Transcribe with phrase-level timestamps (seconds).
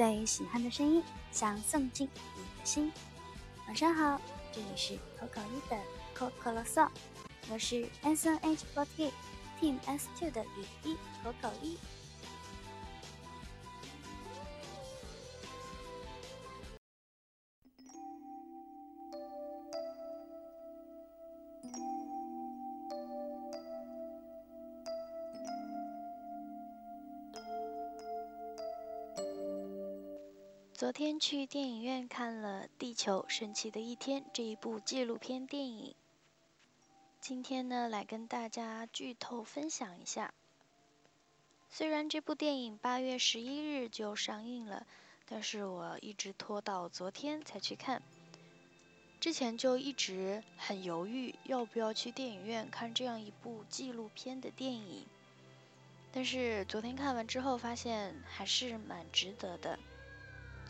[0.00, 2.90] 最喜欢的声音，想送进你的心。
[3.66, 4.18] 晚上好，
[4.50, 5.78] 这里是口口一的
[6.14, 6.88] 口口啰嗦，
[7.50, 9.10] 我是 S N H forty
[9.60, 11.76] Team S two 的雨一口口一。
[30.80, 35.94] 昨天去电影院看了《地球神奇的一天》这一部纪录片电影。
[37.20, 40.32] 今天呢，来跟大家剧透分享一下。
[41.68, 44.86] 虽然这部电影八月十一日就上映了，
[45.28, 48.00] 但是我一直拖到昨天才去看。
[49.20, 55.04] 之前就一直很犹豫要不要去电影院看这样一部纪录片的电影，
[56.10, 59.78] 但是昨天看完之后发现还是蛮值得的。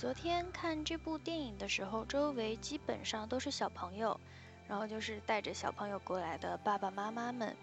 [0.00, 4.18] 昨天看这部电影的时候，周围基本上都是小朋友，
[4.66, 7.54] 然后就是带着小朋友过来的爸爸妈妈们。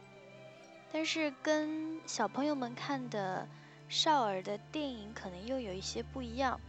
[0.91, 3.47] 但是跟小朋友们看的
[3.89, 6.61] 少儿的电影可能又有一些不一样，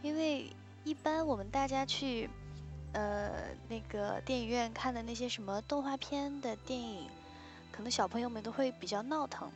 [0.00, 0.50] 因为
[0.82, 2.30] 一般我们大家去，
[2.94, 7.06] 呃，那个电影院看的那些什么动画片的电影，
[7.70, 9.52] 可能小朋友们都会比较闹腾。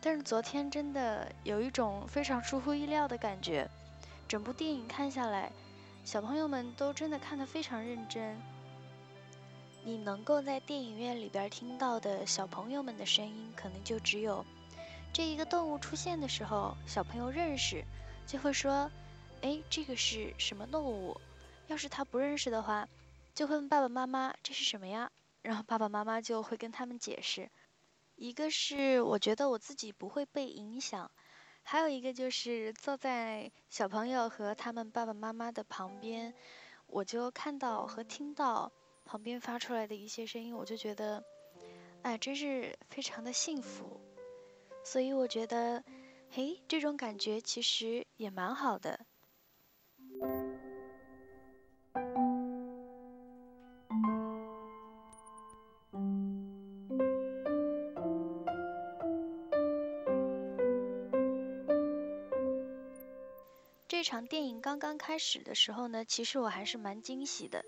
[0.00, 3.68] 但是昨天真的有一种非常出乎意料的感觉。
[4.28, 5.52] 整部电影看下来，
[6.04, 8.36] 小朋友们都真的看得非常认真。
[9.84, 14.44] 你能够在电影院里边听到的小朋友们的声音，可能就只有
[15.12, 17.84] 这一个动物出现的时候，小朋友认识，
[18.26, 18.90] 就会说
[19.42, 21.20] ：“哎，这个是什么动物？”
[21.68, 22.88] 要是他不认识的话，
[23.32, 27.48] 就会问爸爸妈妈：“这是什么呀？”然后爸爸妈妈就会跟他们解释。
[28.16, 31.12] 一个是我觉得我自己不会被影响。
[31.68, 36.32] 还有一个就是坐在小朋友和他们爸爸妈妈的旁边，
[36.86, 38.70] 我就看到和听到
[39.04, 41.24] 旁边发出来的一些声音，我就觉得，
[42.02, 44.00] 哎，真是非常的幸福。
[44.84, 45.82] 所以我觉得，
[46.30, 49.04] 嘿，这种感觉其实也蛮好的。
[63.88, 67.64] 这场电影刚刚开始的时候呢，其实我还是蛮惊喜的，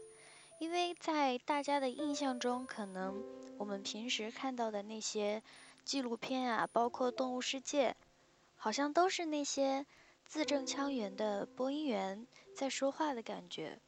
[0.58, 3.22] 因为在大家的印象中，可能
[3.56, 5.44] 我们平时看到的那些
[5.84, 7.90] 纪录片啊，包括《动物世界》，
[8.56, 9.86] 好像都是那些
[10.24, 13.78] 字正腔圆的播音员在说话的感觉。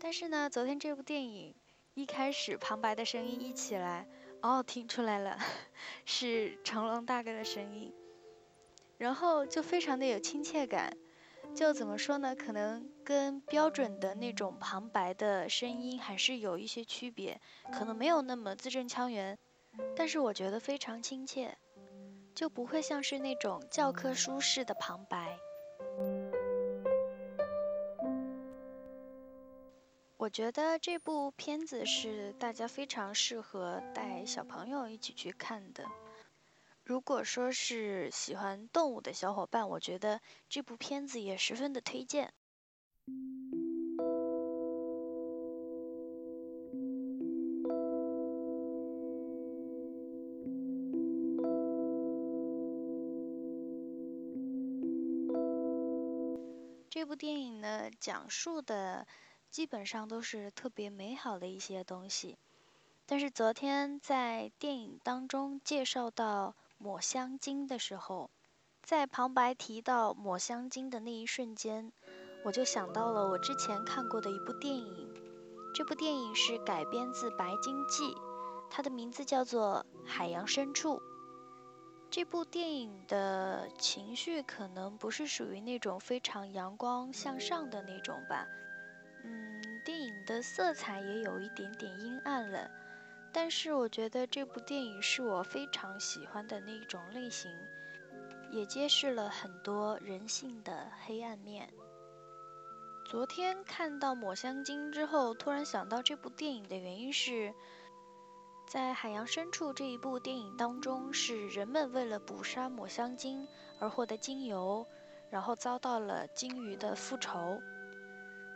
[0.00, 1.54] 但是呢，昨天这部电影
[1.94, 4.08] 一开始旁白的声音一起来，
[4.42, 5.38] 哦，听出来了，
[6.04, 7.94] 是成龙大哥的声音。
[9.00, 10.94] 然后就非常的有亲切感，
[11.54, 12.36] 就怎么说呢？
[12.36, 17.40] 可能跟标准的那种旁白的声音还是有一些区别，
[17.72, 19.38] 可能没有那么字正腔圆，
[19.96, 21.56] 但是我觉得非常亲切，
[22.34, 25.38] 就不会像是那种教科书式的旁白。
[30.18, 35.82] 我觉得这部片子是大家非常适合带小朋友一起去看的。
[36.90, 42.34] 如果说是喜欢动物的小伙伴，我觉得这部片子也十分的推荐。
[56.90, 59.06] 这部电影呢，讲述的
[59.48, 62.36] 基本上都是特别美好的一些东西，
[63.06, 66.56] 但是昨天在电影当中介绍到。
[66.82, 68.30] 抹香鲸的时候，
[68.82, 71.92] 在旁白提到抹香鲸的那一瞬间，
[72.42, 75.14] 我就想到了我之前看过的一部电影。
[75.74, 78.04] 这部电影是改编自《白鲸记》，
[78.70, 80.96] 它的名字叫做《海洋深处》。
[82.10, 88.46] 这部电影的情绪可能不是属于那种非常阳光向上的那种吧，
[89.22, 92.70] 嗯，电影的色彩也有一点点阴暗了。
[93.32, 97.48] 但是我觉得这部电影是我非常喜欢的那种类型，
[98.50, 101.72] 也揭示了很多人性的黑暗面。
[103.04, 107.54] 昨天看到抹香鲸之后，突然想到这部电影的原因是，
[108.66, 113.46] 在《海洋深处》这一部电影当中，是人们为了捕杀抹香鲸
[113.78, 114.84] 而获得精油，
[115.30, 117.60] 然后遭到了鲸鱼的复仇。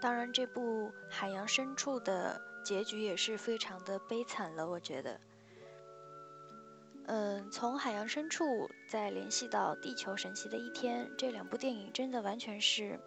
[0.01, 2.41] 当然，这部《海洋深处》的。
[2.65, 5.21] 结局也是非常的悲惨了，我觉得。
[7.07, 12.99] 嗯，从海洋深处再联系到地球神奇的一天，这两部电影真的完全是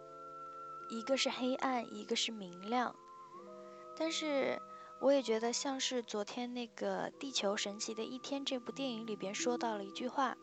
[0.88, 2.94] 一个是黑暗，一个是明亮。
[3.96, 4.56] 但是
[5.00, 10.38] 我也觉得像是昨天那个地球神奇的一天这部电影里边说到了一句话：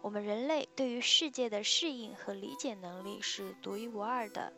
[0.00, 4.52] 我们人类对于世界的适应和理解能力是独一无二的。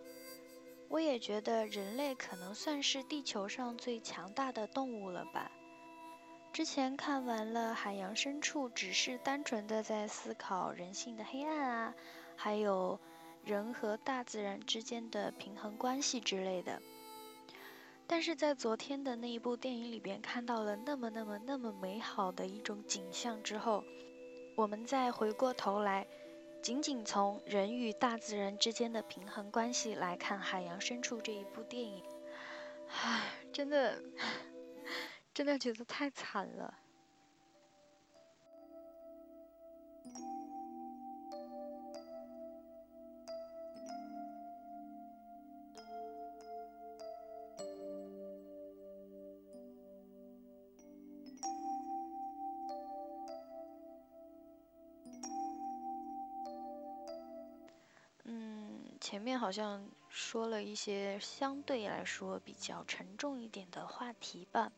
[0.95, 5.51] 我也觉得人类可能算是地球上最强大的动物了吧。
[6.53, 11.95] 之前看完了海洋深处，只是单纯的在思考人性的黑暗啊，
[12.37, 13.01] 还有
[13.45, 16.81] 人和大自然之间的平衡关系之类的。
[18.07, 23.83] 但是在昨天的那一部电影里边看到了那么那么那么美好的一种景象之后，
[24.55, 26.07] 我们再回过头来，
[26.65, 32.03] 仅仅从人与大自然之间的平衡关系来看《海洋深处》这一部电影，
[32.89, 34.03] 唉，真的。
[35.35, 36.79] 真的觉得太惨了。
[59.05, 64.73] 前面好像说了一些相对来说比较沉重一点的话题吧。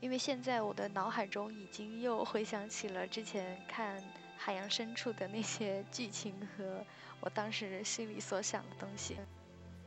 [0.00, 3.98] 因为现在我的脑海中已经又回想起了之前看
[4.36, 6.84] 《海洋深处》的那些剧情和
[7.20, 9.16] 我当时心里所想的东西。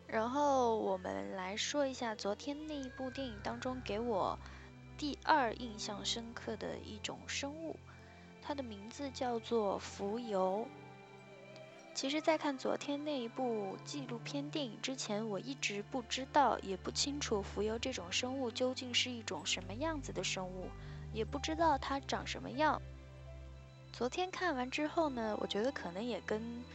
[0.07, 4.36] 然后我们来说一下昨天那一部电影当中给我
[4.98, 7.75] 第二印象深刻的一种生物，
[8.41, 10.68] 它的名字叫做浮游。
[11.95, 20.68] 其实，在看昨天那一部纪录片电影之前，我一直不知道，也不清楚浮游这种生物究竟是一种什么样子的生物，
[21.13, 22.81] 也不知道它长什么样。
[23.94, 26.65] 昨天看完之后呢，我觉得可能也跟，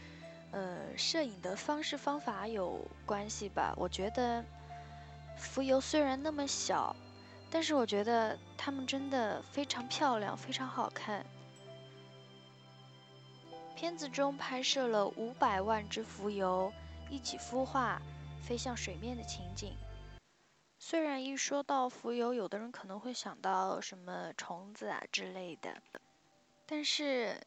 [0.49, 3.75] 呃，摄影的方式方法有关系吧。
[3.77, 4.43] 我觉得
[5.37, 6.95] 浮游虽然那么小，
[7.51, 11.23] 但是我觉得它们真的非常漂亮，非常好看。
[13.81, 16.71] 片子中拍摄了五百万只浮游
[17.09, 17.99] 一起孵化、
[18.39, 19.75] 飞向水面的情景。
[20.77, 25.81] 虽然一说到浮游，有的人可能会想到什么虫子啊之类的，
[26.67, 27.41] 但是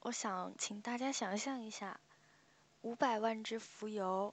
[0.00, 2.00] 我想请大家想象一下，
[2.80, 4.32] 五百万只浮游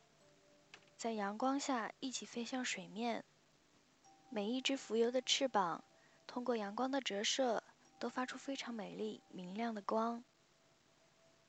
[0.96, 3.26] 在阳光下一起飞向水面，
[4.30, 5.84] 每一只浮游的翅膀
[6.26, 7.62] 通过阳光的折射，
[8.00, 10.24] 都发出非常美丽明亮的光。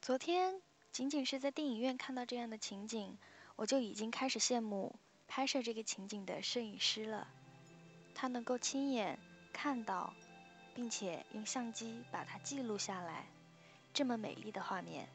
[0.04, 0.60] 昨天
[0.92, 3.16] 仅仅是在电影院看到这样的情景，
[3.56, 4.94] 我就已经开始羡慕
[5.26, 7.26] 拍摄这个情景的摄影师了。
[8.14, 9.18] 他能够亲眼
[9.50, 10.12] 看到，
[10.74, 13.24] 并且用相机把它记录下来，
[13.94, 15.08] 这么美丽的画面。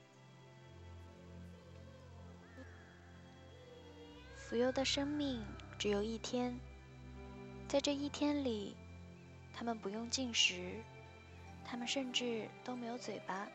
[4.33, 5.45] 浮游的生命
[5.77, 6.59] 只有一天，
[7.67, 8.75] 在这一天里，
[9.53, 10.83] 它们不用进食，
[11.63, 13.47] 它们甚至都没有嘴巴。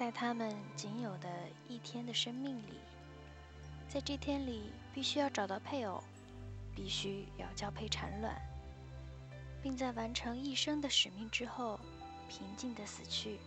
[0.00, 1.28] 在他们仅有的
[1.68, 2.80] 一天的生命里，
[3.86, 6.02] 在这天里必须要找到配偶，
[6.74, 8.34] 必须要交配产卵，
[9.62, 11.78] 并在完成一生的使命之后，
[12.30, 13.38] 平静的死去。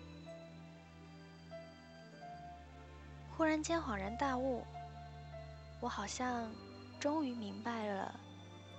[3.36, 4.64] 忽然间恍然大悟，
[5.82, 6.48] 我好像
[7.00, 8.20] 终于明白了，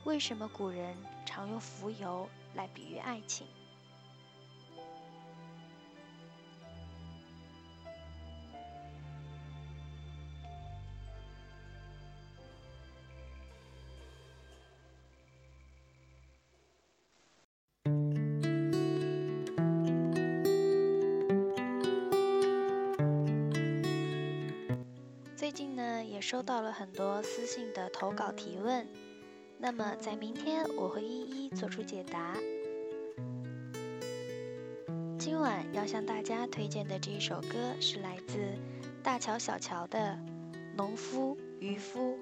[0.04, 0.96] 为什么古人
[1.26, 3.48] 常用浮游来比喻爱情。
[25.54, 28.84] 近呢也收到了很多私信的投稿提问，
[29.56, 32.36] 那么在明天我会一一做出解答。
[35.16, 38.36] 今晚要向大家推荐的这一首歌是来自
[39.00, 40.18] 大乔小乔的
[40.76, 42.18] 《农夫渔夫》。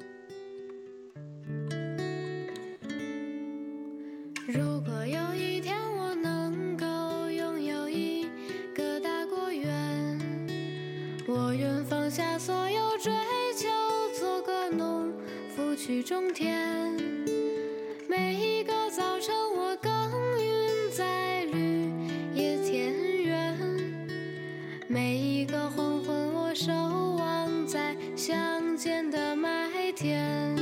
[16.13, 16.95] 中天
[18.07, 19.91] 每一个早晨我耕
[20.39, 21.91] 耘在绿
[22.35, 22.93] 野田
[23.23, 23.59] 园
[24.89, 26.71] 每一个黄昏我守
[27.19, 30.55] 望在乡间的麦田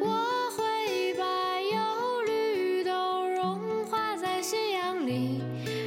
[0.00, 5.40] 我会把忧虑都融化在夕阳里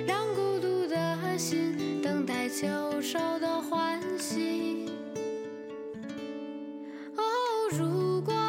[0.07, 2.65] 让孤独的心等待秋
[3.01, 4.85] 收的欢喜
[7.17, 7.24] 哦
[7.77, 8.44] 如果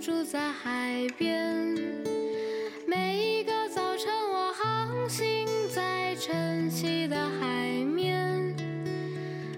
[0.00, 1.76] 住在海边。
[2.86, 8.54] 每一个早晨，我航行在晨曦的海面；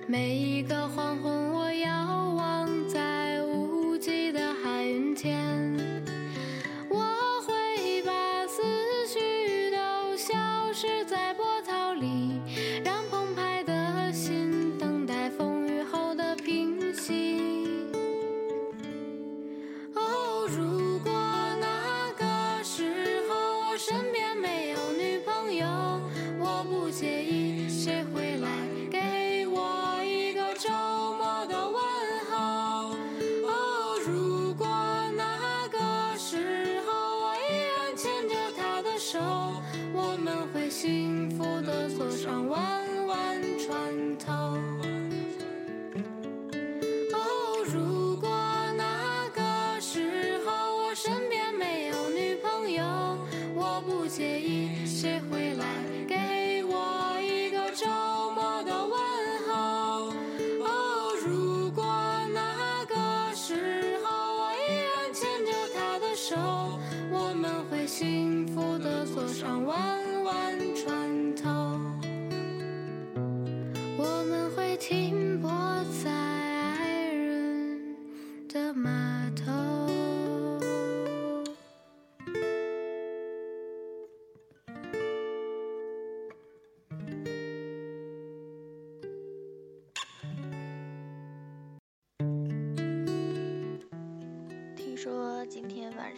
[0.08, 1.16] 每一个黄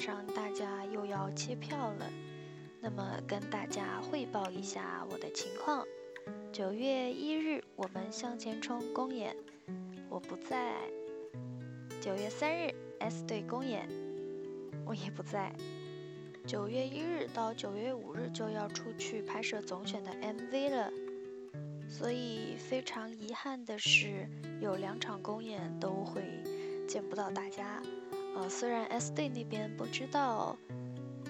[0.05, 2.11] 上大家又要切票了，
[2.79, 5.83] 那么跟大家汇报一下我的情况。
[6.53, 9.35] 九月一日我们向前冲公演，
[10.11, 10.75] 我不在。
[12.03, 13.89] 九月三日 S 队公演，
[14.85, 15.51] 我也不在。
[16.47, 20.93] 九月一日到九月五日就要出去拍摄总选的 MV 了，
[21.89, 24.29] 所以非常遗憾的是，
[24.61, 26.23] 有两场公演都会
[26.87, 27.83] 见不到大家。
[28.35, 30.57] 呃，虽然 S D 那边不知道，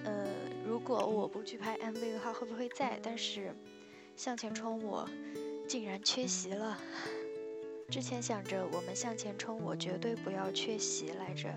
[0.03, 0.27] 呃，
[0.65, 3.55] 如果我不去拍 MV 的话会不会在，但是
[4.15, 5.07] 向前冲我
[5.67, 6.77] 竟然缺席了。
[7.89, 11.53] 之前想着我们向前冲，我绝对不要缺席来着。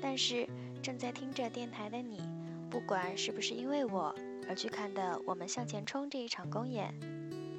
[0.00, 0.46] 但是
[0.80, 2.22] 正在听着电台的你，
[2.70, 4.14] 不管是不是因为我
[4.48, 6.94] 而去看的我们向前冲这一场公演，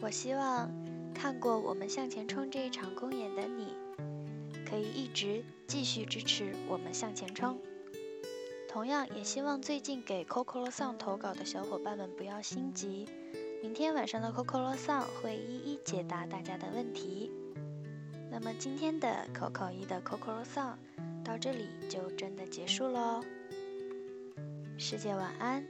[0.02, 0.72] 我希望
[1.14, 3.74] 看过我们向前冲这一场公演的你。
[4.66, 7.60] 可以一直继续支持我们向前冲。
[8.68, 13.08] 同样，也希望最近给 Coco Song 投稿的小伙伴们不要心急，
[13.62, 17.32] 明天晚上的 Coco Song 会一一解答大家的问题。
[18.30, 20.76] 那么今天的 Coco 一的 Coco Song
[21.24, 23.24] 到这里就真的结束喽，
[24.78, 25.66] 师姐晚安。